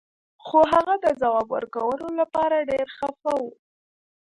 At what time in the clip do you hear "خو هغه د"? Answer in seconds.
0.45-1.05